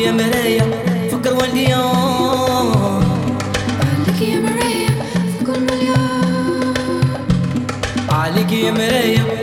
يا 0.00 0.10
مرايا 0.12 0.64
فكر 1.12 1.34
واليوم 1.34 2.72
عليك 3.80 4.20
يا 4.22 4.40
مرايا 4.40 4.88
في 5.38 5.44
كل 5.46 5.60
مليون 5.60 6.74
عليك 8.10 8.52
يا 8.52 8.70
مرايا. 8.70 9.39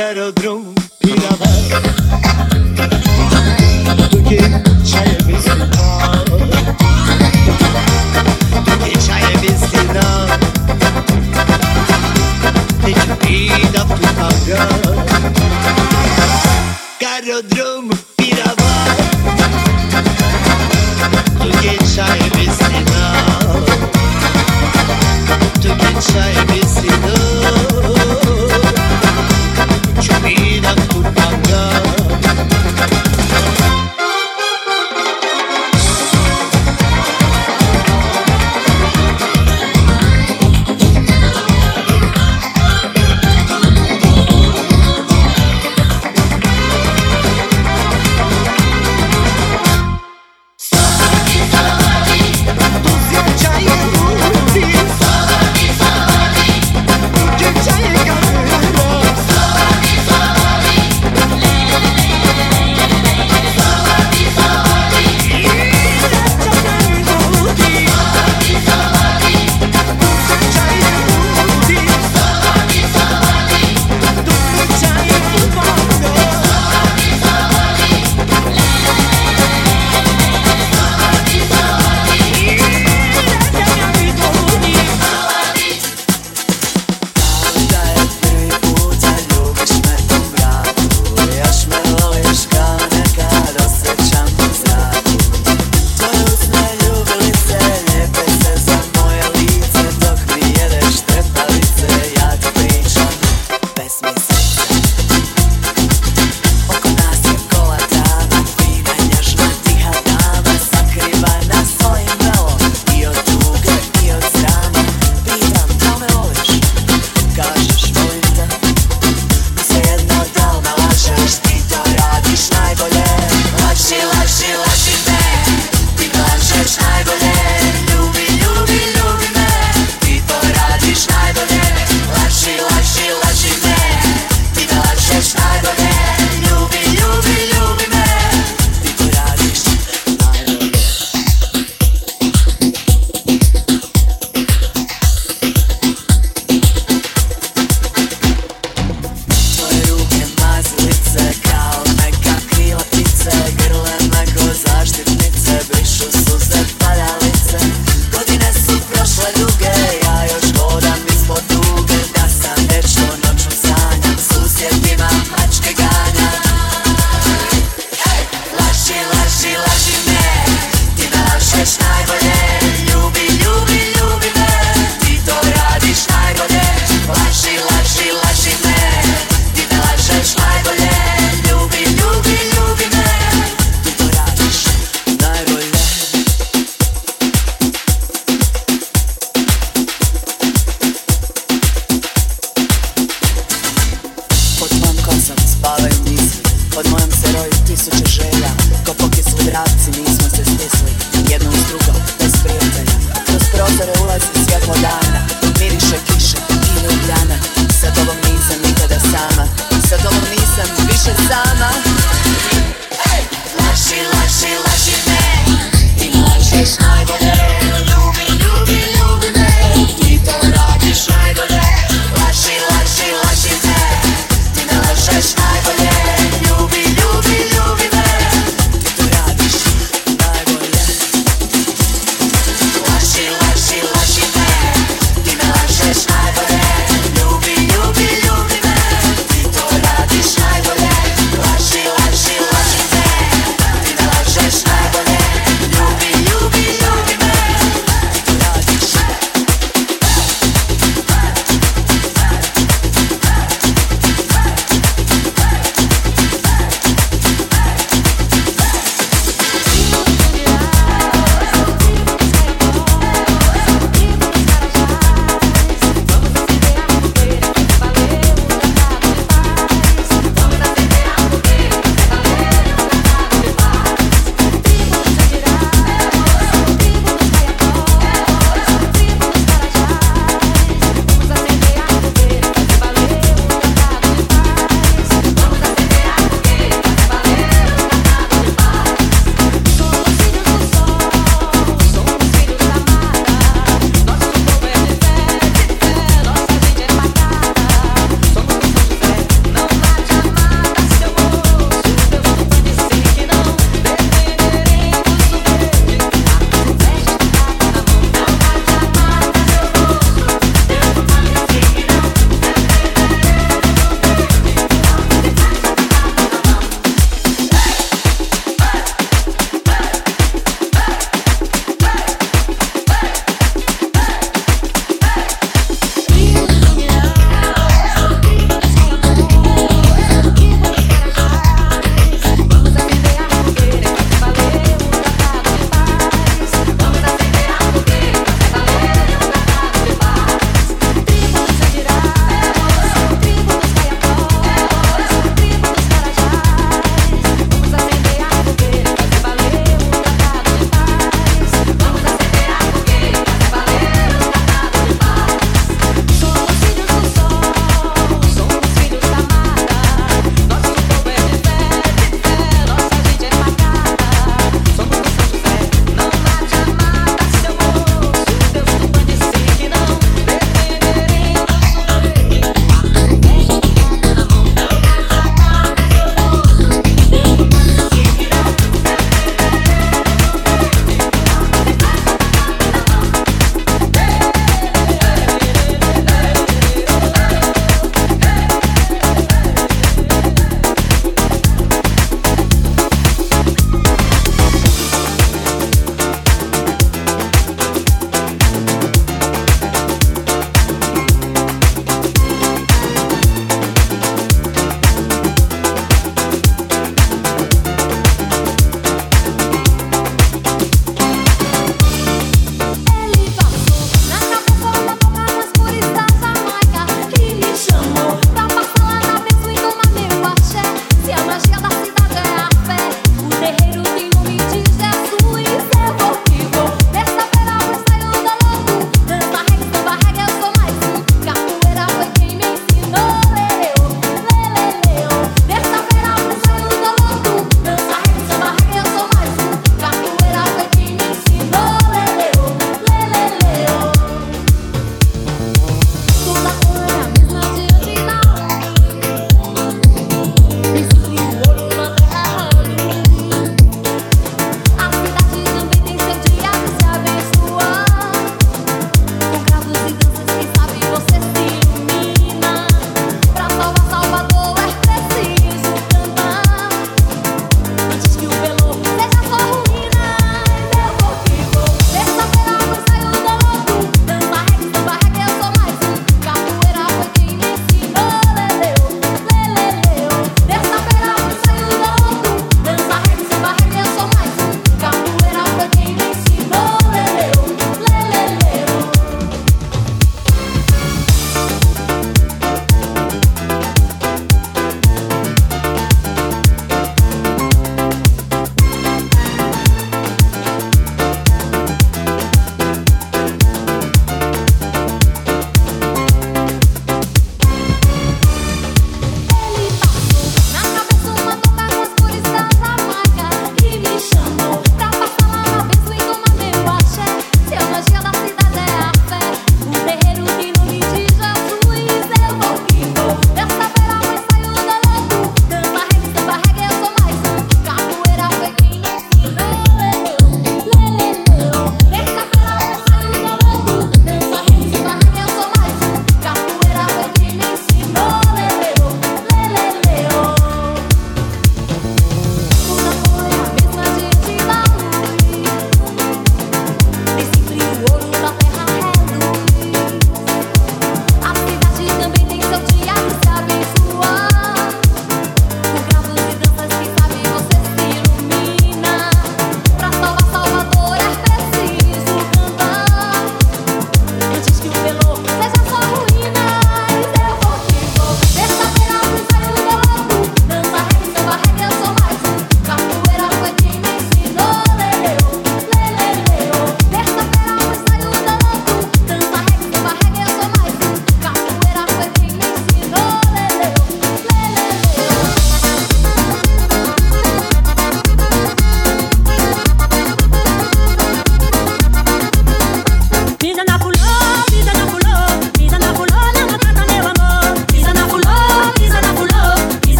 Quero 0.00 0.32
drum 0.32 0.59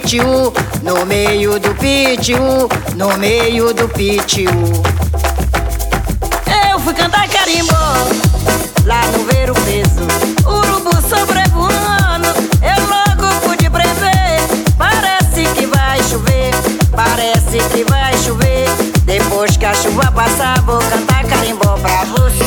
pitiu, 0.00 0.52
no 0.82 1.04
meio 1.04 1.60
do 1.60 1.74
pitiu, 1.74 2.68
no 2.96 3.18
meio 3.18 3.74
do 3.74 3.86
pitiu. 3.90 4.50
Eu 6.70 6.78
fui 6.80 6.94
cantar 6.94 7.28
carimbó, 7.28 7.74
lá 8.86 9.02
no 9.08 9.24
ver 9.24 9.50
o 9.50 9.54
peso 9.54 10.00
urubu 10.46 10.96
sobrevoando, 11.02 12.28
eu 12.62 12.80
logo 12.88 13.40
pude 13.46 13.68
prever. 13.68 14.40
Parece 14.78 15.44
que 15.54 15.66
vai 15.66 16.02
chover, 16.04 16.52
parece 16.96 17.58
que 17.70 17.84
vai 17.84 18.16
chover. 18.16 18.68
Depois 19.04 19.58
que 19.58 19.66
a 19.66 19.74
chuva 19.74 20.10
passar, 20.10 20.58
vou 20.62 20.78
cantar 20.78 21.24
carimbó 21.24 21.76
pra 21.76 22.04
você. 22.04 22.41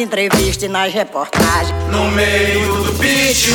entrevistas 0.00 0.62
e 0.62 0.68
nas 0.68 0.92
reportagens. 0.92 1.72
No 1.90 2.10
meio 2.10 2.84
do 2.84 2.92
bicho. 2.94 3.52